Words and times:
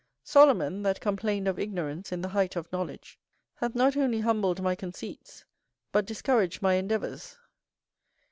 Solomon, 0.23 0.81
that 0.81 0.99
complained 0.99 1.47
of 1.47 1.59
ignorance 1.59 2.11
in 2.11 2.21
the 2.21 2.29
height 2.29 2.55
of 2.55 2.71
knowledge, 2.71 3.19
hath 3.57 3.75
not 3.75 3.95
only 3.95 4.21
humbled 4.21 4.59
my 4.59 4.73
conceits, 4.73 5.45
but 5.91 6.07
discouraged 6.07 6.59
my 6.59 6.73
endeavours. 6.73 7.37